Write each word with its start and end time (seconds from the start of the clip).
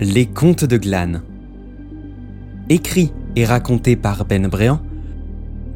Les 0.00 0.26
Contes 0.26 0.64
de 0.64 0.76
Glane. 0.76 1.22
Écrit 2.68 3.12
et 3.36 3.44
raconté 3.44 3.94
par 3.94 4.24
Ben 4.24 4.48
Bréant. 4.48 4.80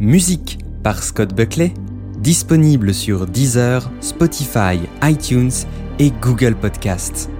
Musique 0.01 0.59
par 0.83 1.05
Scott 1.05 1.33
Buckley. 1.33 1.73
Disponible 2.19 2.93
sur 2.95 3.29
Deezer, 3.29 3.89
Spotify, 4.01 4.81
iTunes 5.05 5.53
et 6.01 6.11
Google 6.11 6.57
Podcasts. 6.57 7.31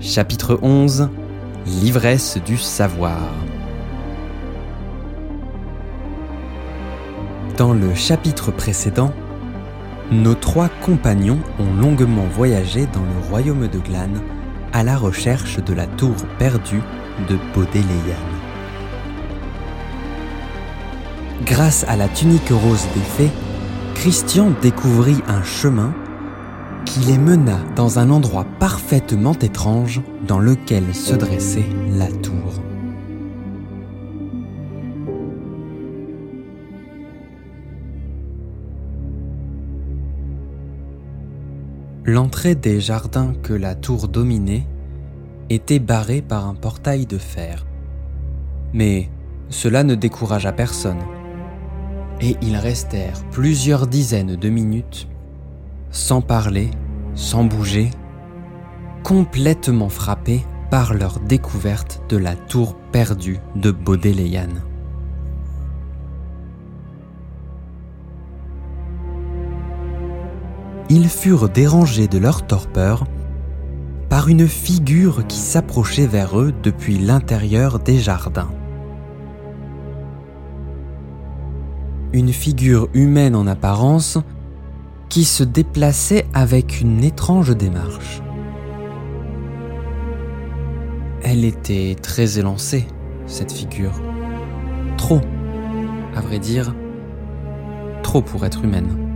Chapitre 0.00 0.58
11 0.60 1.08
L'ivresse 1.66 2.36
du 2.44 2.58
savoir. 2.58 3.32
Dans 7.56 7.72
le 7.72 7.94
chapitre 7.94 8.50
précédent, 8.50 9.14
nos 10.10 10.34
trois 10.34 10.68
compagnons 10.68 11.38
ont 11.58 11.72
longuement 11.80 12.26
voyagé 12.34 12.86
dans 12.86 13.02
le 13.02 13.28
royaume 13.28 13.68
de 13.68 13.78
Glane 13.78 14.20
à 14.72 14.82
la 14.82 14.96
recherche 14.96 15.62
de 15.62 15.72
la 15.72 15.86
tour 15.86 16.14
perdue 16.38 16.82
de 17.28 17.38
Baudéléane. 17.54 17.86
Grâce 21.44 21.84
à 21.88 21.96
la 21.96 22.08
tunique 22.08 22.50
rose 22.50 22.86
des 22.94 23.00
fées, 23.00 23.30
Christian 23.94 24.52
découvrit 24.62 25.18
un 25.28 25.42
chemin 25.42 25.92
qui 26.84 27.00
les 27.00 27.18
mena 27.18 27.58
dans 27.76 27.98
un 27.98 28.10
endroit 28.10 28.46
parfaitement 28.58 29.34
étrange 29.34 30.00
dans 30.26 30.38
lequel 30.38 30.94
se 30.94 31.14
dressait 31.14 31.66
la 31.96 32.06
tour. 32.06 32.69
L'entrée 42.06 42.54
des 42.54 42.80
jardins 42.80 43.34
que 43.42 43.52
la 43.52 43.74
tour 43.74 44.08
dominait 44.08 44.66
était 45.50 45.78
barrée 45.78 46.22
par 46.22 46.46
un 46.46 46.54
portail 46.54 47.04
de 47.04 47.18
fer. 47.18 47.66
Mais 48.72 49.10
cela 49.50 49.84
ne 49.84 49.94
découragea 49.94 50.52
personne. 50.52 51.00
Et 52.22 52.36
ils 52.40 52.56
restèrent 52.56 53.22
plusieurs 53.30 53.86
dizaines 53.86 54.36
de 54.36 54.48
minutes, 54.48 55.08
sans 55.90 56.22
parler, 56.22 56.70
sans 57.14 57.44
bouger, 57.44 57.90
complètement 59.02 59.90
frappés 59.90 60.42
par 60.70 60.94
leur 60.94 61.20
découverte 61.20 62.00
de 62.08 62.16
la 62.16 62.34
tour 62.34 62.76
perdue 62.92 63.40
de 63.56 63.70
Baudéléane. 63.70 64.62
Ils 70.90 71.08
furent 71.08 71.48
dérangés 71.48 72.08
de 72.08 72.18
leur 72.18 72.44
torpeur 72.46 73.06
par 74.08 74.28
une 74.28 74.48
figure 74.48 75.24
qui 75.28 75.38
s'approchait 75.38 76.08
vers 76.08 76.38
eux 76.38 76.52
depuis 76.64 76.98
l'intérieur 76.98 77.78
des 77.78 77.98
jardins. 77.98 78.50
Une 82.12 82.32
figure 82.32 82.88
humaine 82.92 83.36
en 83.36 83.46
apparence 83.46 84.18
qui 85.08 85.24
se 85.24 85.44
déplaçait 85.44 86.26
avec 86.34 86.80
une 86.80 87.04
étrange 87.04 87.56
démarche. 87.56 88.20
Elle 91.22 91.44
était 91.44 91.94
très 92.02 92.40
élancée, 92.40 92.88
cette 93.26 93.52
figure. 93.52 93.92
Trop, 94.96 95.20
à 96.16 96.20
vrai 96.20 96.40
dire, 96.40 96.74
trop 98.02 98.22
pour 98.22 98.44
être 98.44 98.64
humaine. 98.64 99.09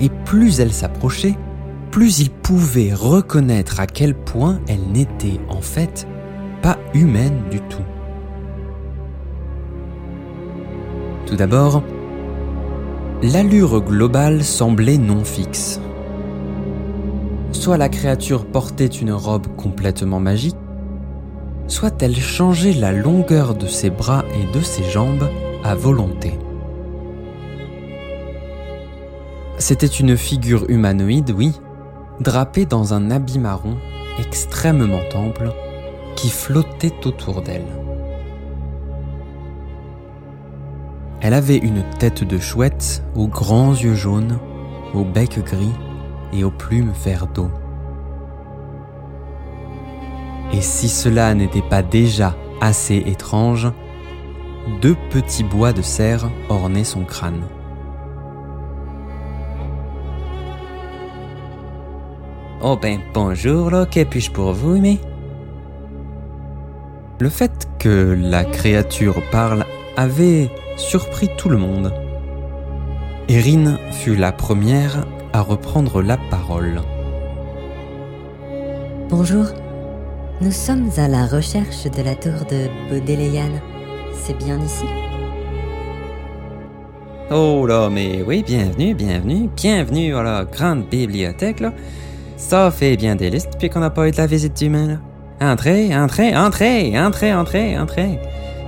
Et 0.00 0.08
plus 0.24 0.60
elle 0.60 0.72
s'approchait, 0.72 1.36
plus 1.90 2.20
il 2.20 2.30
pouvait 2.30 2.94
reconnaître 2.94 3.80
à 3.80 3.86
quel 3.86 4.14
point 4.14 4.60
elle 4.68 4.92
n'était 4.92 5.40
en 5.48 5.60
fait 5.60 6.06
pas 6.62 6.78
humaine 6.94 7.42
du 7.50 7.60
tout. 7.60 7.82
Tout 11.26 11.36
d'abord, 11.36 11.82
l'allure 13.22 13.80
globale 13.80 14.42
semblait 14.42 14.98
non 14.98 15.24
fixe. 15.24 15.80
Soit 17.52 17.76
la 17.76 17.88
créature 17.88 18.46
portait 18.46 18.86
une 18.86 19.12
robe 19.12 19.46
complètement 19.56 20.20
magique, 20.20 20.56
soit 21.68 22.02
elle 22.02 22.16
changeait 22.16 22.72
la 22.72 22.92
longueur 22.92 23.54
de 23.54 23.66
ses 23.66 23.90
bras 23.90 24.24
et 24.34 24.56
de 24.56 24.62
ses 24.62 24.84
jambes 24.84 25.28
à 25.64 25.74
volonté. 25.74 26.38
C'était 29.62 29.86
une 29.86 30.16
figure 30.16 30.68
humanoïde, 30.68 31.30
oui, 31.30 31.52
drapée 32.18 32.66
dans 32.66 32.94
un 32.94 33.12
habit 33.12 33.38
marron 33.38 33.76
extrêmement 34.18 35.04
ample 35.14 35.52
qui 36.16 36.30
flottait 36.30 37.06
autour 37.06 37.42
d'elle. 37.42 37.68
Elle 41.20 41.32
avait 41.32 41.58
une 41.58 41.84
tête 42.00 42.24
de 42.24 42.40
chouette 42.40 43.04
aux 43.14 43.28
grands 43.28 43.70
yeux 43.72 43.94
jaunes, 43.94 44.40
au 44.94 45.04
bec 45.04 45.38
gris 45.44 45.70
et 46.32 46.42
aux 46.42 46.50
plumes 46.50 46.92
vert 47.04 47.28
d'eau. 47.28 47.48
Et 50.52 50.60
si 50.60 50.88
cela 50.88 51.34
n'était 51.34 51.62
pas 51.62 51.84
déjà 51.84 52.34
assez 52.60 52.96
étrange, 53.06 53.70
deux 54.80 54.96
petits 55.10 55.44
bois 55.44 55.72
de 55.72 55.82
cerf 55.82 56.28
ornaient 56.48 56.82
son 56.82 57.04
crâne. 57.04 57.44
Oh 62.64 62.76
ben 62.80 63.00
bonjour 63.12 63.72
là, 63.72 63.86
que 63.86 64.04
puis-je 64.04 64.30
pour 64.30 64.52
vous 64.52 64.78
mais 64.78 64.98
Le 67.18 67.28
fait 67.28 67.68
que 67.80 68.16
la 68.16 68.44
créature 68.44 69.20
parle 69.32 69.64
avait 69.96 70.48
surpris 70.76 71.28
tout 71.36 71.48
le 71.48 71.56
monde. 71.56 71.92
Erin 73.28 73.78
fut 73.90 74.14
la 74.14 74.30
première 74.30 75.04
à 75.32 75.40
reprendre 75.40 76.02
la 76.02 76.16
parole. 76.30 76.82
Bonjour, 79.10 79.46
nous 80.40 80.52
sommes 80.52 80.90
à 80.98 81.08
la 81.08 81.26
recherche 81.26 81.90
de 81.90 82.02
la 82.02 82.14
tour 82.14 82.46
de 82.48 82.68
Baudéléane. 82.88 83.60
C'est 84.22 84.38
bien 84.38 84.60
ici 84.60 84.86
Oh 87.32 87.66
là, 87.66 87.90
mais 87.90 88.22
oui, 88.24 88.44
bienvenue, 88.46 88.94
bienvenue, 88.94 89.48
bienvenue 89.56 90.14
à 90.14 90.22
la 90.22 90.44
grande 90.44 90.86
bibliothèque 90.88 91.58
là. 91.58 91.72
Ça 92.42 92.70
fait 92.70 92.96
bien 92.96 93.14
des 93.14 93.30
listes 93.30 93.52
depuis 93.52 93.70
qu'on 93.70 93.80
n'a 93.80 93.88
pas 93.88 94.08
eu 94.08 94.10
de 94.10 94.16
la 94.18 94.26
visite 94.26 94.54
d'humain, 94.58 94.86
là. 94.86 95.52
Entrez, 95.52 95.96
entrez, 95.96 96.36
entrez, 96.36 96.98
entrez, 96.98 97.32
entrez, 97.32 97.78
entrez. 97.78 98.18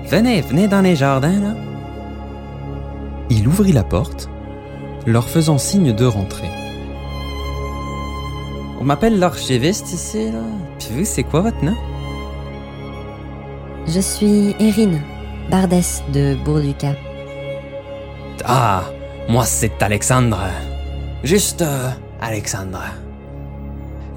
Venez, 0.06 0.40
venez 0.40 0.68
dans 0.68 0.80
les 0.80 0.96
jardins, 0.96 1.40
là. 1.40 1.54
Il 3.30 3.46
ouvrit 3.46 3.72
la 3.72 3.82
porte, 3.82 4.30
leur 5.06 5.28
faisant 5.28 5.58
signe 5.58 5.92
de 5.92 6.06
rentrer. 6.06 6.48
On 8.80 8.84
m'appelle 8.84 9.18
l'archiviste 9.18 9.92
ici, 9.92 10.30
là. 10.30 10.38
Puis 10.78 10.88
vous, 10.92 11.04
c'est 11.04 11.24
quoi 11.24 11.40
votre 11.40 11.62
nom? 11.62 11.76
Je 13.88 14.00
suis 14.00 14.54
Erin, 14.60 15.00
Bardès 15.50 16.02
de 16.12 16.36
Bourduca. 16.44 16.94
Ah, 18.46 18.84
moi 19.28 19.44
c'est 19.44 19.82
Alexandre. 19.82 20.40
Juste 21.22 21.60
euh, 21.60 21.90
Alexandre. 22.22 23.03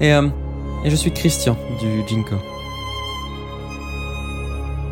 Et, 0.00 0.12
euh, 0.12 0.28
et 0.84 0.90
je 0.90 0.96
suis 0.96 1.12
Christian 1.12 1.56
du 1.80 2.06
Jinko. 2.06 2.36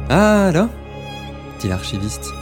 Ah, 0.08 0.50
là 0.52 0.68
dit 1.60 1.68
l'archiviste. 1.68 2.32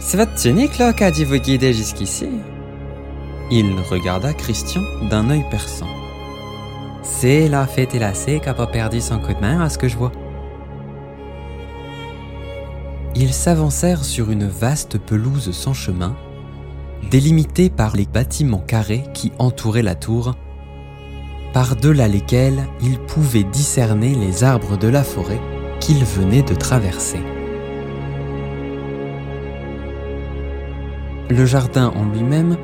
C'est 0.00 0.16
votre 0.16 0.34
tunique, 0.34 0.78
là, 0.78 0.92
qui 0.92 1.04
a 1.04 1.10
dû 1.10 1.24
vous 1.24 1.38
guider 1.38 1.72
jusqu'ici? 1.72 2.28
Il 3.50 3.76
regarda 3.90 4.32
Christian 4.32 4.82
d'un 5.08 5.30
œil 5.30 5.44
perçant. 5.50 5.88
C'est 7.02 7.48
la 7.48 7.66
fête 7.66 7.94
et 7.94 7.98
lacée 7.98 8.40
qui 8.40 8.48
a 8.48 8.54
pas 8.54 8.66
perdu 8.66 9.00
son 9.00 9.18
coup 9.18 9.32
de 9.32 9.40
main, 9.40 9.60
à 9.60 9.68
ce 9.68 9.78
que 9.78 9.88
je 9.88 9.96
vois. 9.96 10.12
Ils 13.14 13.32
s'avancèrent 13.32 14.04
sur 14.04 14.30
une 14.30 14.48
vaste 14.48 14.98
pelouse 14.98 15.52
sans 15.52 15.74
chemin, 15.74 16.16
délimitée 17.10 17.68
par 17.68 17.94
les 17.94 18.06
bâtiments 18.06 18.64
carrés 18.66 19.04
qui 19.12 19.32
entouraient 19.38 19.82
la 19.82 19.94
tour 19.94 20.34
par-delà 21.52 22.08
lesquels 22.08 22.66
il 22.80 22.98
pouvait 22.98 23.44
discerner 23.44 24.14
les 24.14 24.44
arbres 24.44 24.76
de 24.76 24.88
la 24.88 25.04
forêt 25.04 25.40
qu'il 25.80 26.04
venait 26.04 26.42
de 26.42 26.54
traverser. 26.54 27.20
Le 31.30 31.46
jardin 31.46 31.92
en 31.96 32.04
lui-même 32.04 32.56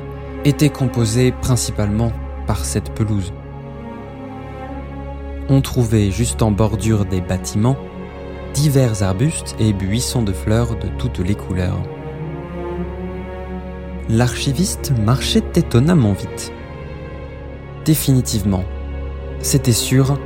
était 0.45 0.69
composé 0.69 1.31
principalement 1.31 2.11
par 2.47 2.65
cette 2.65 2.93
pelouse. 2.93 3.33
On 5.49 5.61
trouvait 5.61 6.11
juste 6.11 6.41
en 6.41 6.51
bordure 6.51 7.05
des 7.05 7.21
bâtiments 7.21 7.77
divers 8.53 9.03
arbustes 9.03 9.55
et 9.59 9.73
buissons 9.73 10.23
de 10.23 10.33
fleurs 10.33 10.75
de 10.75 10.87
toutes 10.97 11.19
les 11.19 11.35
couleurs. 11.35 11.81
L'archiviste 14.09 14.91
marchait 15.05 15.43
étonnamment 15.55 16.13
vite 16.13 16.51
définitivement. 17.85 18.63
C'était 19.41 19.71
sûr, 19.71 20.19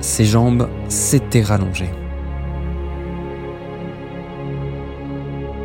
ses 0.00 0.24
jambes 0.24 0.68
s'étaient 0.88 1.42
rallongées. 1.42 1.90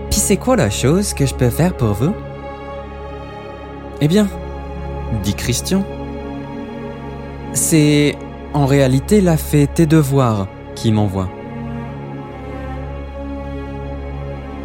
Puis 0.10 0.20
c'est 0.20 0.38
quoi 0.38 0.56
la 0.56 0.70
chose 0.70 1.14
que 1.14 1.26
je 1.26 1.34
peux 1.34 1.50
faire 1.50 1.76
pour 1.76 1.94
vous? 1.94 2.14
Eh 4.02 4.08
bien, 4.08 4.28
dit 5.24 5.34
Christian, 5.34 5.84
c'est 7.54 8.16
en 8.54 8.66
réalité 8.66 9.22
la 9.22 9.38
fée 9.38 9.68
tes 9.68 9.86
devoirs 9.86 10.48
qui 10.76 10.92
m'envoie. 10.92 11.30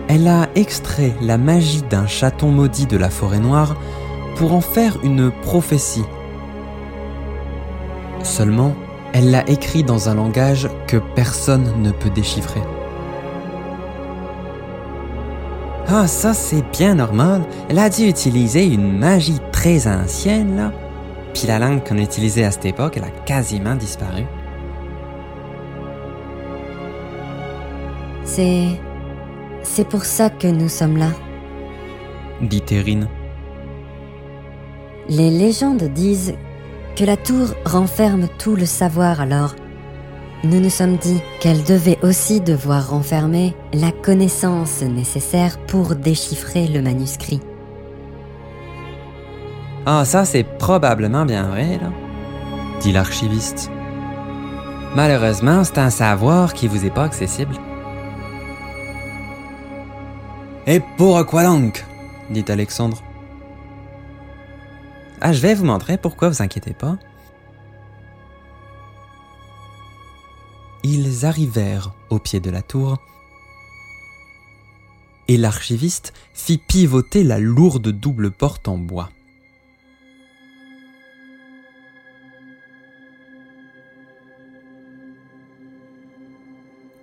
Elle 0.08 0.26
a 0.26 0.48
extrait 0.56 1.12
la 1.22 1.38
magie 1.38 1.82
d'un 1.88 2.08
chaton 2.08 2.50
maudit 2.50 2.86
de 2.86 2.96
la 2.96 3.10
forêt 3.10 3.38
noire 3.38 3.76
pour 4.34 4.52
en 4.52 4.60
faire 4.60 4.98
une 5.04 5.30
prophétie. 5.30 6.04
Seulement, 8.40 8.74
elle 9.12 9.30
l'a 9.30 9.46
écrit 9.50 9.84
dans 9.84 10.08
un 10.08 10.14
langage 10.14 10.66
que 10.86 10.96
personne 10.96 11.82
ne 11.82 11.90
peut 11.90 12.08
déchiffrer. 12.08 12.62
Ah, 15.86 16.06
ça 16.06 16.32
c'est 16.32 16.64
bien 16.70 16.94
normal. 16.94 17.42
Elle 17.68 17.78
a 17.78 17.90
dû 17.90 18.08
utiliser 18.08 18.64
une 18.64 18.96
magie 18.96 19.40
très 19.52 19.86
ancienne, 19.86 20.56
là. 20.56 20.72
Puis 21.34 21.48
la 21.48 21.58
langue 21.58 21.86
qu'on 21.86 21.98
utilisait 21.98 22.44
à 22.44 22.50
cette 22.50 22.64
époque, 22.64 22.96
elle 22.96 23.04
a 23.04 23.10
quasiment 23.26 23.74
disparu. 23.74 24.24
C'est. 28.24 28.68
C'est 29.64 29.86
pour 29.86 30.06
ça 30.06 30.30
que 30.30 30.48
nous 30.48 30.70
sommes 30.70 30.96
là. 30.96 31.10
dit 32.40 32.62
Terrine. 32.62 33.06
Les 35.10 35.28
légendes 35.28 35.92
disent 35.92 36.32
que 37.00 37.06
la 37.06 37.16
tour 37.16 37.54
renferme 37.64 38.28
tout 38.38 38.56
le 38.56 38.66
savoir 38.66 39.22
alors. 39.22 39.54
Nous 40.44 40.60
nous 40.60 40.68
sommes 40.68 40.98
dit 40.98 41.22
qu'elle 41.40 41.64
devait 41.64 41.98
aussi 42.02 42.42
devoir 42.42 42.90
renfermer 42.90 43.56
la 43.72 43.90
connaissance 43.90 44.82
nécessaire 44.82 45.58
pour 45.66 45.94
déchiffrer 45.94 46.66
le 46.66 46.82
manuscrit. 46.82 47.40
Ah, 49.86 50.04
ça 50.04 50.26
c'est 50.26 50.44
probablement 50.44 51.24
bien 51.24 51.44
vrai, 51.44 51.78
là. 51.80 51.90
dit 52.82 52.92
l'archiviste. 52.92 53.70
Malheureusement, 54.94 55.64
c'est 55.64 55.78
un 55.78 55.88
savoir 55.88 56.52
qui 56.52 56.68
vous 56.68 56.84
est 56.84 56.94
pas 56.94 57.04
accessible. 57.04 57.54
Et 60.66 60.82
pourquoi 60.98 61.44
donc? 61.44 61.82
dit 62.28 62.44
Alexandre. 62.48 63.02
Ah, 65.20 65.32
je 65.32 65.40
vais 65.40 65.54
vous 65.54 65.64
montrer 65.66 65.98
pourquoi, 65.98 66.30
vous 66.30 66.42
inquiétez 66.42 66.72
pas. 66.72 66.98
Ils 70.82 71.26
arrivèrent 71.26 71.92
au 72.08 72.18
pied 72.18 72.40
de 72.40 72.50
la 72.50 72.62
tour 72.62 72.98
et 75.28 75.36
l'archiviste 75.36 76.14
fit 76.32 76.58
pivoter 76.58 77.22
la 77.22 77.38
lourde 77.38 77.88
double 77.88 78.30
porte 78.30 78.66
en 78.66 78.78
bois. 78.78 79.10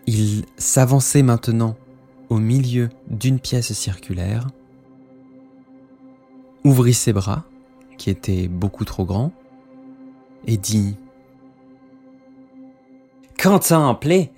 Il 0.08 0.46
s'avançait 0.58 1.22
maintenant 1.22 1.78
au 2.30 2.40
milieu 2.40 2.90
d'une 3.08 3.40
pièce 3.40 3.74
circulaire, 3.74 4.48
ouvrit 6.64 6.94
ses 6.94 7.14
bras, 7.14 7.46
qui 7.98 8.10
étaient 8.10 8.48
beaucoup 8.48 8.86
trop 8.86 9.06
grands, 9.06 9.32
et 10.46 10.58
dit 10.58 10.96
Contemplez 13.42 14.32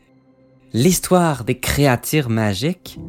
l'histoire 0.73 1.44
des 1.44 1.57
créatures 1.57 2.29
magiques. 2.29 3.00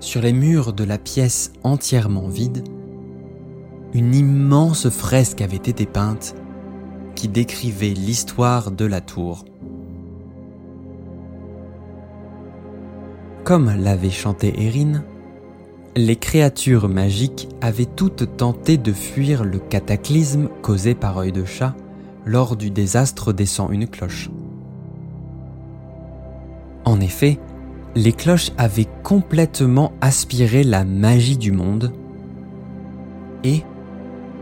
Sur 0.00 0.22
les 0.22 0.32
murs 0.32 0.72
de 0.72 0.82
la 0.82 0.98
pièce 0.98 1.52
entièrement 1.62 2.28
vide, 2.28 2.64
une 3.92 4.14
immense 4.14 4.88
fresque 4.88 5.40
avait 5.40 5.56
été 5.56 5.86
peinte 5.86 6.34
qui 7.14 7.28
décrivait 7.28 7.90
l'histoire 7.90 8.70
de 8.70 8.84
la 8.84 9.00
tour. 9.00 9.44
Comme 13.50 13.74
l'avait 13.76 14.10
chanté 14.10 14.54
Erin, 14.64 15.02
les 15.96 16.14
créatures 16.14 16.88
magiques 16.88 17.48
avaient 17.60 17.84
toutes 17.84 18.36
tenté 18.36 18.76
de 18.76 18.92
fuir 18.92 19.42
le 19.42 19.58
cataclysme 19.58 20.48
causé 20.62 20.94
par 20.94 21.18
œil 21.18 21.32
de 21.32 21.44
chat 21.44 21.74
lors 22.24 22.54
du 22.54 22.70
désastre 22.70 23.32
des 23.32 23.46
101 23.46 23.86
cloches. 23.86 24.30
En 26.84 27.00
effet, 27.00 27.40
les 27.96 28.12
cloches 28.12 28.52
avaient 28.56 28.86
complètement 29.02 29.94
aspiré 30.00 30.62
la 30.62 30.84
magie 30.84 31.36
du 31.36 31.50
monde 31.50 31.92
et 33.42 33.64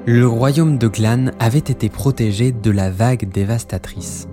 le 0.04 0.28
royaume 0.28 0.76
de 0.76 0.86
Glan 0.86 1.30
avait 1.38 1.58
été 1.60 1.88
protégé 1.88 2.52
de 2.52 2.70
la 2.70 2.90
vague 2.90 3.26
dévastatrice. 3.30 4.28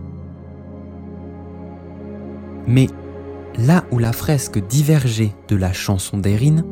Mais 2.67 2.87
là 3.57 3.83
où 3.91 3.99
la 3.99 4.11
fresque 4.11 4.59
divergeait 4.59 5.33
de 5.47 5.55
la 5.55 5.73
chanson 5.73 6.17
d'Erin, 6.17 6.63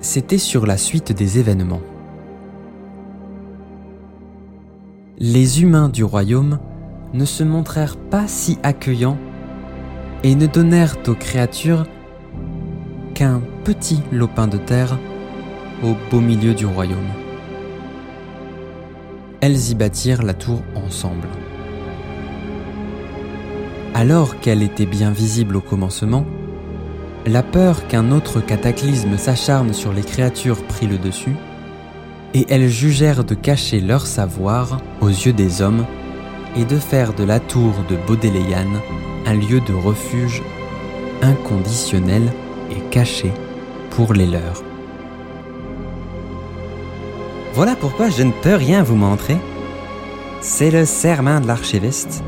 c'était 0.00 0.38
sur 0.38 0.66
la 0.66 0.76
suite 0.76 1.12
des 1.12 1.38
événements. 1.38 1.80
Les 5.18 5.62
humains 5.62 5.88
du 5.88 6.04
royaume 6.04 6.58
ne 7.12 7.24
se 7.24 7.44
montrèrent 7.44 7.96
pas 7.96 8.26
si 8.26 8.58
accueillants 8.62 9.18
et 10.22 10.34
ne 10.34 10.46
donnèrent 10.46 10.96
aux 11.06 11.14
créatures 11.14 11.86
qu'un 13.14 13.40
petit 13.62 14.02
lopin 14.10 14.48
de 14.48 14.58
terre 14.58 14.98
au 15.82 15.94
beau 16.10 16.20
milieu 16.20 16.54
du 16.54 16.66
royaume. 16.66 16.98
Elles 19.40 19.70
y 19.70 19.74
bâtirent 19.74 20.22
la 20.22 20.34
tour 20.34 20.62
ensemble. 20.74 21.28
Alors 23.94 24.40
qu'elle 24.40 24.64
était 24.64 24.86
bien 24.86 25.12
visible 25.12 25.54
au 25.54 25.60
commencement, 25.60 26.26
la 27.26 27.44
peur 27.44 27.86
qu'un 27.86 28.10
autre 28.10 28.40
cataclysme 28.40 29.16
s'acharne 29.16 29.72
sur 29.72 29.92
les 29.92 30.02
créatures 30.02 30.64
prit 30.64 30.88
le 30.88 30.98
dessus, 30.98 31.36
et 32.34 32.44
elles 32.48 32.68
jugèrent 32.68 33.22
de 33.22 33.36
cacher 33.36 33.80
leur 33.80 34.04
savoir 34.04 34.80
aux 35.00 35.08
yeux 35.08 35.32
des 35.32 35.62
hommes 35.62 35.86
et 36.56 36.64
de 36.64 36.76
faire 36.76 37.14
de 37.14 37.22
la 37.22 37.38
tour 37.38 37.72
de 37.88 37.96
Baudelayan 38.08 38.66
un 39.26 39.34
lieu 39.34 39.60
de 39.60 39.72
refuge 39.72 40.42
inconditionnel 41.22 42.32
et 42.72 42.80
caché 42.90 43.30
pour 43.90 44.12
les 44.12 44.26
leurs. 44.26 44.64
Voilà 47.54 47.76
pourquoi 47.76 48.10
je 48.10 48.24
ne 48.24 48.32
peux 48.42 48.56
rien 48.56 48.82
vous 48.82 48.96
montrer. 48.96 49.36
C'est 50.40 50.72
le 50.72 50.84
serment 50.84 51.40
de 51.40 51.46
l'archiviste. 51.46 52.24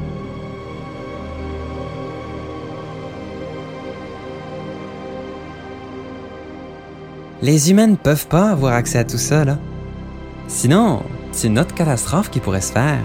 Les 7.43 7.71
humains 7.71 7.87
ne 7.87 7.97
peuvent 7.97 8.29
pas 8.29 8.51
avoir 8.51 8.73
accès 8.73 8.99
à 8.99 9.05
tout 9.05 9.19
ça, 9.19 9.45
là. 9.45 9.59
Sinon, 10.49 11.03
c'est 11.33 11.49
une 11.49 11.59
autre 11.59 11.75
catastrophe 11.75 12.31
qui 12.31 12.41
pourrait 12.41 12.61
se 12.61 12.73
faire. 12.73 13.05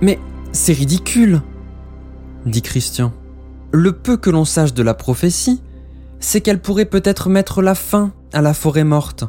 Mais 0.00 0.18
c'est 0.52 0.72
ridicule, 0.72 1.42
dit 2.44 2.62
Christian. 2.62 3.12
Le 3.72 3.92
peu 3.92 4.16
que 4.16 4.30
l'on 4.30 4.44
sache 4.44 4.74
de 4.74 4.82
la 4.82 4.94
prophétie, 4.94 5.62
c'est 6.20 6.40
qu'elle 6.40 6.60
pourrait 6.60 6.84
peut-être 6.84 7.28
mettre 7.28 7.62
la 7.62 7.74
fin 7.74 8.12
à 8.32 8.40
la 8.40 8.54
forêt 8.54 8.84
morte. 8.84 9.24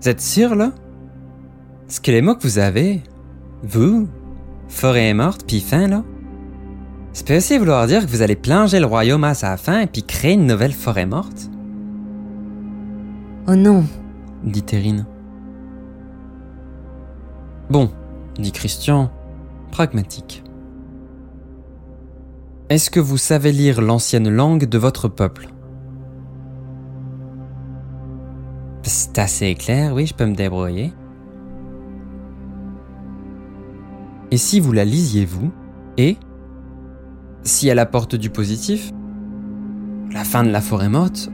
Vous 0.00 0.08
êtes 0.08 0.20
sûr, 0.20 0.54
là? 0.54 0.72
Est-ce 1.88 2.00
que 2.00 2.10
les 2.10 2.22
mots 2.22 2.34
que 2.34 2.42
vous 2.42 2.58
avez, 2.58 3.02
vous, 3.62 4.08
forêt 4.68 5.12
morte, 5.14 5.44
puis 5.46 5.60
fin, 5.60 5.88
là, 5.88 6.04
ça 7.12 7.24
peut 7.24 7.36
aussi 7.36 7.58
vouloir 7.58 7.86
dire 7.86 8.04
que 8.04 8.10
vous 8.10 8.22
allez 8.22 8.36
plonger 8.36 8.80
le 8.80 8.86
royaume 8.86 9.24
à 9.24 9.34
sa 9.34 9.56
fin 9.56 9.80
et 9.80 9.86
puis 9.86 10.02
créer 10.02 10.32
une 10.32 10.46
nouvelle 10.46 10.72
forêt 10.72 11.06
morte 11.06 11.50
Oh 13.48 13.56
non, 13.56 13.84
dit 14.44 14.62
Terrine. 14.62 15.04
Bon, 17.68 17.90
dit 18.38 18.52
Christian, 18.52 19.10
pragmatique. 19.70 20.44
Est-ce 22.68 22.90
que 22.90 23.00
vous 23.00 23.18
savez 23.18 23.52
lire 23.52 23.82
l'ancienne 23.82 24.30
langue 24.30 24.66
de 24.66 24.78
votre 24.78 25.08
peuple? 25.08 25.48
C'est 28.84 29.18
assez 29.18 29.54
clair, 29.54 29.92
oui, 29.92 30.06
je 30.06 30.14
peux 30.14 30.26
me 30.26 30.34
débrouiller. 30.34 30.92
Et 34.30 34.36
si 34.38 34.60
vous 34.60 34.72
la 34.72 34.84
lisiez 34.84 35.24
vous, 35.24 35.52
et 35.98 36.16
si 37.44 37.68
elle 37.68 37.78
apporte 37.78 38.14
du 38.14 38.30
positif, 38.30 38.92
la 40.12 40.24
fin 40.24 40.44
de 40.44 40.50
la 40.50 40.60
forêt 40.60 40.88
morte, 40.88 41.30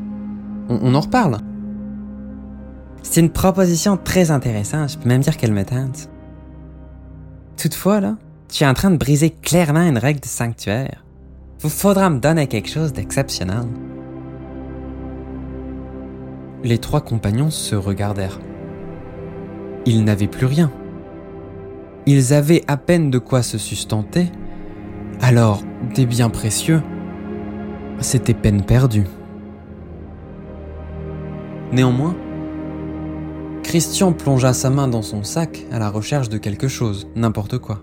on, 0.68 0.94
en 0.94 1.00
reparle. 1.00 1.38
C'est 3.02 3.20
une 3.20 3.30
proposition 3.30 3.96
très 3.96 4.30
intéressante, 4.30 4.92
je 4.92 4.98
peux 4.98 5.08
même 5.08 5.22
dire 5.22 5.36
qu'elle 5.36 5.52
me 5.52 5.64
tente. 5.64 6.10
Toutefois, 7.56 8.00
là, 8.00 8.16
tu 8.48 8.64
es 8.64 8.66
en 8.66 8.74
train 8.74 8.90
de 8.90 8.96
briser 8.96 9.30
clairement 9.30 9.82
une 9.82 9.98
règle 9.98 10.20
du 10.20 10.28
sanctuaire. 10.28 11.04
Vous 11.60 11.68
faudra 11.68 12.08
me 12.08 12.20
donner 12.20 12.46
quelque 12.46 12.68
chose 12.68 12.92
d'exceptionnel. 12.92 13.66
Les 16.62 16.78
trois 16.78 17.00
compagnons 17.00 17.50
se 17.50 17.74
regardèrent. 17.74 18.38
Ils 19.86 20.04
n'avaient 20.04 20.28
plus 20.28 20.46
rien. 20.46 20.70
Ils 22.06 22.32
avaient 22.32 22.64
à 22.68 22.76
peine 22.76 23.10
de 23.10 23.18
quoi 23.18 23.42
se 23.42 23.58
sustenter, 23.58 24.30
alors 25.20 25.62
des 25.94 26.06
biens 26.06 26.30
précieux, 26.30 26.82
c'était 28.00 28.34
peine 28.34 28.62
perdue. 28.62 29.06
Néanmoins, 31.72 32.14
Christian 33.62 34.12
plongea 34.12 34.52
sa 34.52 34.70
main 34.70 34.88
dans 34.88 35.02
son 35.02 35.25
sac 35.25 35.66
à 35.70 35.78
la 35.78 35.90
recherche 35.90 36.28
de 36.28 36.38
quelque 36.38 36.68
chose, 36.68 37.08
n'importe 37.14 37.58
quoi. 37.58 37.82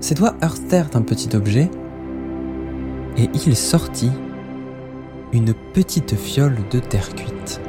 Ses 0.00 0.14
doigts 0.14 0.34
heurtèrent 0.42 0.90
un 0.94 1.02
petit 1.02 1.36
objet 1.36 1.70
et 3.16 3.30
il 3.46 3.56
sortit 3.56 4.10
une 5.32 5.54
petite 5.72 6.16
fiole 6.16 6.58
de 6.70 6.80
terre 6.80 7.14
cuite. 7.14 7.60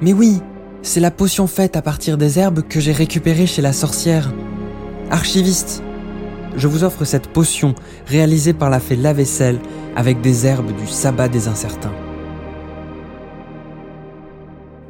Mais 0.00 0.12
oui, 0.12 0.40
c'est 0.82 1.00
la 1.00 1.10
potion 1.10 1.46
faite 1.46 1.76
à 1.76 1.82
partir 1.82 2.18
des 2.18 2.38
herbes 2.38 2.62
que 2.62 2.80
j'ai 2.80 2.92
récupérée 2.92 3.46
chez 3.46 3.62
la 3.62 3.72
sorcière. 3.72 4.32
Archiviste, 5.10 5.82
je 6.58 6.66
vous 6.66 6.84
offre 6.84 7.04
cette 7.04 7.28
potion 7.28 7.74
réalisée 8.06 8.52
par 8.52 8.68
la 8.68 8.80
fée 8.80 8.96
Lavesselle 8.96 9.60
avec 9.96 10.20
des 10.20 10.46
herbes 10.46 10.72
du 10.76 10.86
sabbat 10.86 11.28
des 11.28 11.48
incertains. 11.48 11.94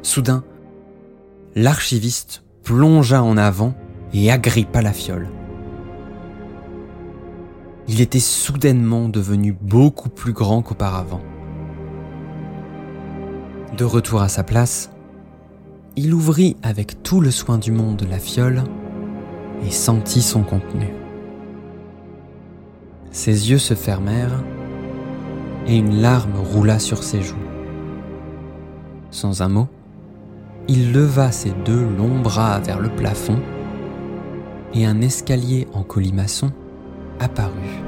Soudain, 0.01 0.43
l'archiviste 1.55 2.43
plongea 2.63 3.23
en 3.23 3.37
avant 3.37 3.75
et 4.13 4.31
agrippa 4.31 4.81
la 4.81 4.93
fiole. 4.93 5.29
Il 7.87 8.01
était 8.01 8.19
soudainement 8.19 9.07
devenu 9.07 9.53
beaucoup 9.53 10.09
plus 10.09 10.33
grand 10.33 10.61
qu'auparavant. 10.61 11.21
De 13.77 13.83
retour 13.83 14.21
à 14.21 14.29
sa 14.29 14.43
place, 14.43 14.89
il 15.95 16.13
ouvrit 16.13 16.55
avec 16.63 17.03
tout 17.03 17.21
le 17.21 17.31
soin 17.31 17.57
du 17.57 17.71
monde 17.71 18.05
la 18.09 18.19
fiole 18.19 18.63
et 19.65 19.71
sentit 19.71 20.21
son 20.21 20.43
contenu. 20.43 20.87
Ses 23.11 23.49
yeux 23.49 23.57
se 23.57 23.73
fermèrent 23.73 24.43
et 25.67 25.77
une 25.77 26.01
larme 26.01 26.37
roula 26.37 26.79
sur 26.79 27.03
ses 27.03 27.21
joues. 27.21 27.35
Sans 29.11 29.41
un 29.41 29.49
mot, 29.49 29.67
il 30.67 30.93
leva 30.93 31.31
ses 31.31 31.51
deux 31.65 31.87
longs 31.97 32.19
bras 32.19 32.59
vers 32.59 32.79
le 32.79 32.89
plafond 32.89 33.39
et 34.73 34.85
un 34.85 35.01
escalier 35.01 35.67
en 35.73 35.81
colimaçon 35.81 36.51
apparut. 37.19 37.81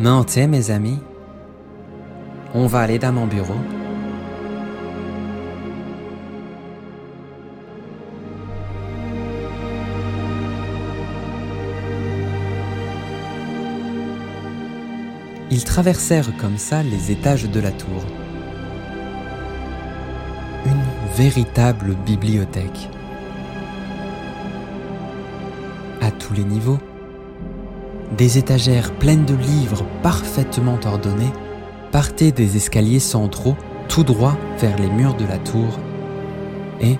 Montez, 0.00 0.46
mes 0.46 0.70
amis. 0.70 0.98
On 2.54 2.66
va 2.66 2.80
aller 2.80 2.98
dans 2.98 3.12
mon 3.12 3.26
bureau. 3.26 3.58
Ils 15.52 15.64
traversèrent 15.64 16.34
comme 16.38 16.56
ça 16.56 16.82
les 16.82 17.10
étages 17.10 17.44
de 17.44 17.60
la 17.60 17.72
tour. 17.72 18.02
Une 20.64 20.82
véritable 21.14 21.94
bibliothèque. 22.06 22.88
À 26.00 26.10
tous 26.10 26.32
les 26.32 26.44
niveaux, 26.44 26.78
des 28.16 28.38
étagères 28.38 28.94
pleines 28.94 29.26
de 29.26 29.34
livres 29.34 29.84
parfaitement 30.02 30.78
ordonnés 30.86 31.32
partaient 31.90 32.32
des 32.32 32.56
escaliers 32.56 32.98
centraux 32.98 33.56
tout 33.88 34.04
droit 34.04 34.38
vers 34.58 34.78
les 34.78 34.88
murs 34.88 35.16
de 35.16 35.26
la 35.26 35.36
tour 35.36 35.78
et, 36.80 36.96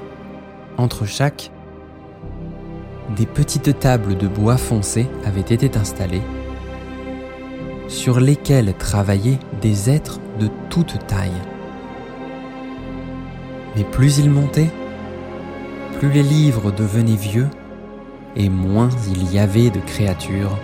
entre 0.76 1.06
chaque, 1.06 1.50
des 3.16 3.25
petites 3.25 3.78
tables 3.78 4.18
de 4.18 4.28
bois 4.28 4.59
foncé 4.59 5.06
avaient 5.25 5.40
été 5.40 5.75
installées 5.78 6.21
sur 7.92 8.20
lesquels 8.20 8.72
travaillaient 8.75 9.38
des 9.61 9.90
êtres 9.90 10.18
de 10.40 10.49
toute 10.70 11.06
taille. 11.06 11.30
Mais 13.76 13.84
plus 13.84 14.18
ils 14.18 14.30
montaient, 14.30 14.70
plus 15.99 16.11
les 16.11 16.22
livres 16.22 16.72
devenaient 16.72 17.16
vieux 17.16 17.49
et 18.34 18.49
moins 18.49 18.88
il 19.08 19.30
y 19.30 19.38
avait 19.38 19.68
de 19.68 19.78
créatures, 19.80 20.58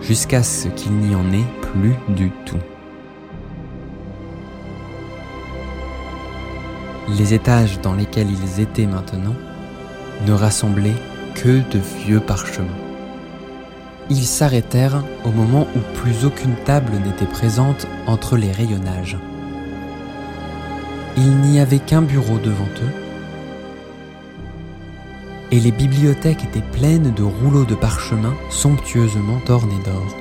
jusqu'à 0.00 0.44
ce 0.44 0.68
qu'il 0.68 0.92
n'y 0.92 1.14
en 1.14 1.32
ait 1.32 1.50
plus 1.60 1.94
du 2.08 2.30
tout. 2.46 2.60
Les 7.18 7.34
étages 7.34 7.80
dans 7.80 7.94
lesquels 7.94 8.30
ils 8.30 8.60
étaient 8.60 8.86
maintenant 8.86 9.34
ne 10.24 10.32
rassemblaient 10.32 11.02
que 11.34 11.68
de 11.72 11.80
vieux 12.04 12.20
parchemins. 12.20 12.79
Ils 14.10 14.26
s'arrêtèrent 14.26 15.04
au 15.24 15.30
moment 15.30 15.68
où 15.76 15.78
plus 15.94 16.24
aucune 16.24 16.56
table 16.64 16.92
n'était 17.04 17.26
présente 17.26 17.86
entre 18.08 18.36
les 18.36 18.50
rayonnages. 18.50 19.16
Il 21.16 21.36
n'y 21.38 21.60
avait 21.60 21.78
qu'un 21.78 22.02
bureau 22.02 22.38
devant 22.38 22.64
eux, 22.82 22.92
et 25.52 25.60
les 25.60 25.70
bibliothèques 25.70 26.44
étaient 26.44 26.60
pleines 26.60 27.14
de 27.14 27.22
rouleaux 27.22 27.64
de 27.64 27.74
parchemin 27.76 28.34
somptueusement 28.50 29.40
ornés 29.48 29.82
d'or. 29.84 30.16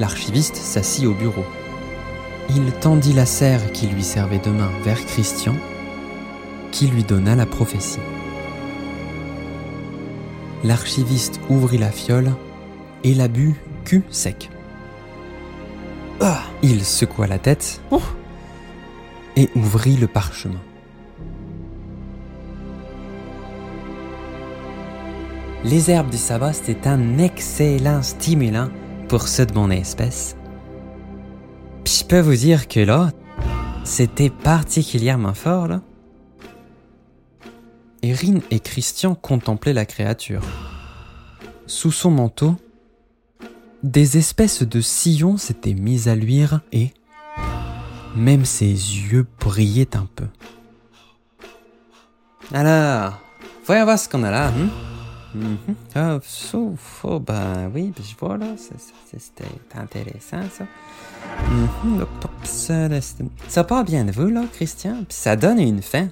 L'archiviste 0.00 0.56
s'assit 0.56 1.06
au 1.06 1.14
bureau. 1.14 1.44
Il 2.50 2.72
tendit 2.72 3.12
la 3.12 3.26
serre 3.26 3.70
qui 3.72 3.86
lui 3.86 4.02
servait 4.02 4.38
de 4.38 4.50
main 4.50 4.70
vers 4.84 5.04
Christian, 5.06 5.54
qui 6.72 6.88
lui 6.88 7.04
donna 7.04 7.36
la 7.36 7.46
prophétie 7.46 8.00
l'archiviste 10.64 11.40
ouvrit 11.48 11.78
la 11.78 11.90
fiole 11.90 12.32
et 13.04 13.14
la 13.14 13.28
but 13.28 13.56
cul 13.84 14.02
sec. 14.10 14.50
Ah, 16.20 16.42
il 16.62 16.84
secoua 16.84 17.26
la 17.26 17.38
tête 17.38 17.80
et 19.36 19.50
ouvrit 19.56 19.96
le 19.96 20.06
parchemin. 20.06 20.60
Les 25.64 25.90
herbes 25.90 26.10
du 26.10 26.18
sabbat, 26.18 26.52
c'était 26.52 26.88
un 26.88 27.18
excellent 27.18 28.02
stimulant 28.02 28.68
pour 29.08 29.28
ceux 29.28 29.46
de 29.46 29.54
mon 29.54 29.70
espèce. 29.70 30.36
Puis 31.84 31.98
je 32.00 32.04
peux 32.04 32.20
vous 32.20 32.34
dire 32.34 32.66
que 32.66 32.80
là, 32.80 33.10
c'était 33.84 34.30
particulièrement 34.30 35.34
fort, 35.34 35.68
là. 35.68 35.80
Erin 38.02 38.40
et 38.50 38.60
Christian 38.60 39.14
contemplaient 39.14 39.72
la 39.72 39.86
créature. 39.86 40.42
Sous 41.66 41.92
son 41.92 42.10
manteau, 42.10 42.56
des 43.82 44.18
espèces 44.18 44.62
de 44.62 44.80
sillons 44.80 45.36
s'étaient 45.36 45.74
mis 45.74 46.08
à 46.08 46.14
luire 46.14 46.60
et 46.72 46.92
même 48.16 48.44
ses 48.44 48.66
yeux 48.66 49.26
brillaient 49.40 49.96
un 49.96 50.06
peu. 50.14 50.26
Alors, 52.52 53.18
voyons 53.64 53.84
voir 53.84 53.98
ce 53.98 54.08
qu'on 54.08 54.22
a 54.24 54.30
là. 54.30 54.50
-hmm. 55.34 56.20
oh, 57.04 57.22
oui, 57.74 57.92
je 57.96 58.16
vois 58.18 58.36
là, 58.36 58.46
c'était 59.18 59.44
intéressant 59.74 60.42
ça. 60.56 60.64
Mm 61.48 61.68
-hmm. 61.84 63.28
Ça 63.48 63.64
part 63.64 63.84
bien 63.84 64.04
de 64.04 64.12
vous 64.12 64.28
là, 64.28 64.44
Christian, 64.52 65.04
puis 65.08 65.16
ça 65.16 65.36
donne 65.36 65.60
une 65.60 65.82
fin. 65.82 66.08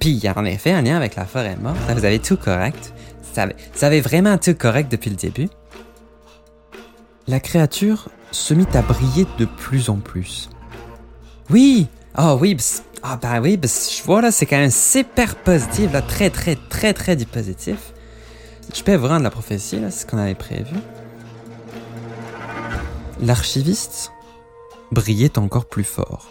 Puis 0.00 0.22
en 0.34 0.44
effet 0.44 0.72
un 0.72 0.82
lien 0.82 0.96
avec 0.96 1.16
la 1.16 1.24
forêt 1.24 1.56
morte. 1.56 1.76
Vous 1.88 2.04
avez 2.04 2.18
tout 2.18 2.36
correct. 2.36 2.92
Vous 3.34 3.84
avez 3.84 4.00
vraiment 4.00 4.38
tout 4.38 4.54
correct 4.54 4.90
depuis 4.90 5.10
le 5.10 5.16
début. 5.16 5.48
La 7.26 7.40
créature 7.40 8.08
se 8.30 8.54
mit 8.54 8.66
à 8.74 8.82
briller 8.82 9.26
de 9.38 9.44
plus 9.44 9.88
en 9.88 9.96
plus. 9.96 10.50
Oui! 11.50 11.88
Oh, 12.16 12.38
oui, 12.40 12.56
ah 13.02 13.18
ben 13.20 13.40
oui, 13.42 13.60
je 13.62 14.02
vois 14.04 14.22
là, 14.22 14.30
c'est 14.30 14.46
quand 14.46 14.56
même 14.56 14.70
super 14.70 15.34
positif, 15.34 15.92
là, 15.92 16.00
très 16.00 16.30
très 16.30 16.56
très 16.56 16.94
très 16.94 17.16
du 17.16 17.26
positif. 17.26 17.92
Je 18.72 18.82
peux 18.82 18.94
vous 18.94 19.08
rendre 19.08 19.24
la 19.24 19.30
prophétie, 19.30 19.78
là, 19.78 19.90
c'est 19.90 20.02
ce 20.02 20.06
qu'on 20.06 20.16
avait 20.16 20.34
prévu. 20.34 20.76
L'archiviste 23.20 24.12
brillait 24.90 25.38
encore 25.38 25.66
plus 25.66 25.84
fort. 25.84 26.28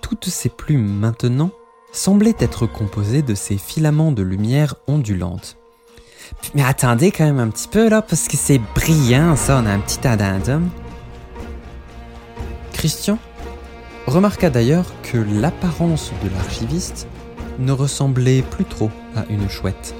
Toutes 0.00 0.28
ses 0.28 0.48
plumes 0.48 0.88
maintenant 0.88 1.52
semblaient 1.92 2.36
être 2.38 2.66
composées 2.66 3.22
de 3.22 3.34
ces 3.34 3.58
filaments 3.58 4.12
de 4.12 4.22
lumière 4.22 4.76
ondulante. 4.86 5.56
Mais 6.54 6.62
attendez 6.62 7.10
quand 7.10 7.24
même 7.24 7.40
un 7.40 7.48
petit 7.48 7.68
peu 7.68 7.88
là, 7.88 8.02
parce 8.02 8.28
que 8.28 8.36
c'est 8.36 8.60
brillant 8.74 9.36
ça, 9.36 9.60
on 9.62 9.66
a 9.66 9.70
un 9.70 9.80
petit 9.80 10.06
addendum. 10.06 10.68
Christian 12.72 13.18
remarqua 14.06 14.50
d'ailleurs 14.50 14.86
que 15.02 15.18
l'apparence 15.18 16.12
de 16.24 16.30
l'archiviste 16.34 17.06
ne 17.58 17.72
ressemblait 17.72 18.42
plus 18.42 18.64
trop 18.64 18.90
à 19.16 19.24
une 19.28 19.48
chouette. 19.48 19.94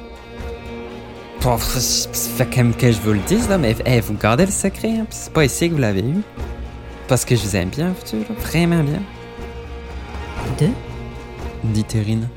Bon, 1.43 1.57
fait 1.57 2.47
quand 2.47 2.57
même 2.59 2.75
que 2.75 2.93
je 2.93 3.01
vous 3.01 3.13
le 3.13 3.21
dise 3.21 3.49
là, 3.49 3.59
mais 3.59 3.75
eh, 3.87 4.01
vous 4.01 4.15
gardez 4.15 4.47
le 4.47 4.53
secret, 4.53 4.91
hein, 4.91 5.07
c'est 5.11 5.33
pas 5.33 5.45
ici 5.45 5.69
que 5.69 5.75
vous 5.75 5.81
l'avez 5.81 6.03
eu. 6.03 6.23
Parce 7.09 7.25
que 7.25 7.35
je 7.35 7.43
vous 7.43 7.57
aime 7.57 7.71
bien, 7.71 7.95
vraiment 8.41 8.83
bien. 8.83 9.03
Deux 10.59 10.73
dit 11.65 11.85
Terrine. 11.85 12.29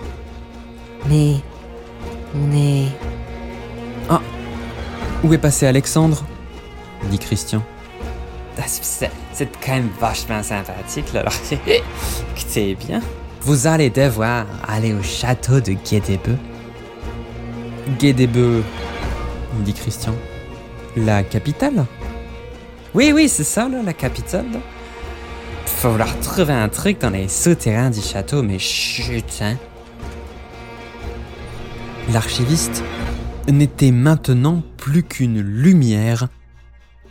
Mais 1.10 1.36
on 2.36 2.52
est... 2.56 2.88
Où 5.24 5.34
est 5.34 5.38
passé 5.38 5.66
Alexandre? 5.66 6.24
dit 7.10 7.18
Christian. 7.20 7.64
Ah, 8.58 8.64
C'est 8.68 9.10
c'est 9.34 9.50
quand 9.66 9.74
même 9.74 9.90
vachement 10.00 10.44
sympathique 10.44 11.12
là, 11.14 11.22
alors 11.22 11.34
écoutez 12.36 12.76
bien. 12.76 13.02
Vous 13.42 13.66
allez 13.68 13.90
devoir 13.90 14.46
aller 14.68 14.94
au 14.94 15.02
château 15.02 15.60
de 15.60 15.72
Guédébeu. 15.74 16.38
Guédébeu, 18.00 18.64
dit 19.62 19.74
Christian. 19.74 20.14
La 20.96 21.24
capitale? 21.24 21.86
Oui, 22.94 23.12
oui, 23.14 23.28
c'est 23.28 23.44
ça, 23.44 23.68
là, 23.68 23.82
la 23.84 23.94
capitale. 23.94 24.46
là. 24.54 24.60
Faut 25.84 25.90
vouloir 25.92 26.18
trouver 26.22 26.54
un 26.54 26.70
truc 26.70 27.02
dans 27.02 27.10
les 27.10 27.28
souterrains 27.28 27.90
du 27.90 28.00
château, 28.00 28.42
mais 28.42 28.58
chut, 28.58 29.42
hein. 29.42 29.58
L'archiviste 32.14 32.82
n'était 33.50 33.92
maintenant 33.92 34.64
plus 34.78 35.04
qu'une 35.04 35.42
lumière 35.42 36.30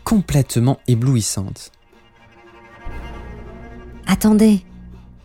complètement 0.05 0.81
éblouissante. 0.89 1.71
Attendez. 4.07 4.65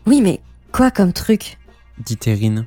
Oui, 0.06 0.20
mais 0.22 0.42
quoi 0.74 0.92
comme 0.92 1.14
truc? 1.14 1.58
dit 2.00 2.18
Terrine. 2.18 2.66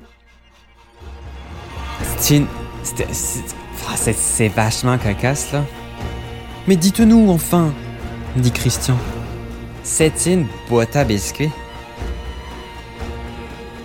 C'est 2.17 2.37
une. 2.37 2.47
c'est- 2.81 3.55
ah, 3.87 3.95
c'est 3.97 4.47
vachement 4.47 4.97
cocasse, 4.97 5.51
là. 5.51 5.63
Mais 6.67 6.75
dites-nous 6.75 7.29
enfin, 7.29 7.71
dit 8.35 8.51
Christian. 8.51 8.97
C'est 9.83 10.27
une 10.27 10.47
boîte 10.69 10.95
à 10.95 11.03
biscuits. 11.03 11.49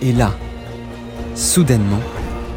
Et 0.01 0.13
là, 0.13 0.31
soudainement, 1.35 2.01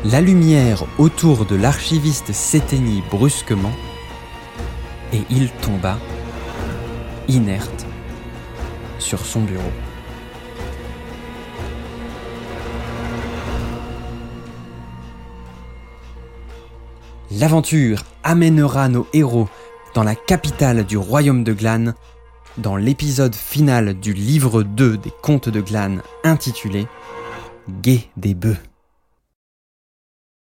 la 0.04 0.20
lumière 0.20 0.84
autour 0.98 1.46
de 1.46 1.56
l'archiviste 1.56 2.32
s'éteignit 2.32 3.02
brusquement 3.10 3.72
et 5.12 5.22
il 5.30 5.50
tomba, 5.62 5.98
inerte, 7.28 7.86
sur 8.98 9.18
son 9.24 9.40
bureau. 9.40 9.62
L'aventure 17.32 18.02
amènera 18.22 18.88
nos 18.88 19.06
héros 19.12 19.48
dans 19.94 20.02
la 20.02 20.14
capitale 20.14 20.84
du 20.84 20.98
royaume 20.98 21.42
de 21.42 21.52
Glane, 21.52 21.94
dans 22.58 22.76
l'épisode 22.76 23.34
final 23.34 23.94
du 23.94 24.12
livre 24.12 24.62
2 24.62 24.96
des 24.96 25.12
contes 25.22 25.48
de 25.48 25.60
Glane 25.60 26.02
intitulé 26.24 26.86
Guet 27.82 28.08
des 28.16 28.34
bœufs. 28.34 28.69